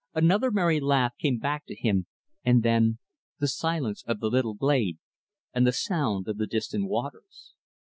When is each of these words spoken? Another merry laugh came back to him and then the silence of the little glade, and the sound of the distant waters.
Another 0.15 0.49
merry 0.49 0.79
laugh 0.79 1.15
came 1.19 1.37
back 1.37 1.67
to 1.67 1.75
him 1.75 2.07
and 2.43 2.63
then 2.63 2.97
the 3.37 3.47
silence 3.47 4.03
of 4.07 4.19
the 4.19 4.29
little 4.31 4.55
glade, 4.55 4.97
and 5.53 5.67
the 5.67 5.71
sound 5.71 6.27
of 6.27 6.37
the 6.39 6.47
distant 6.47 6.87
waters. 6.87 7.53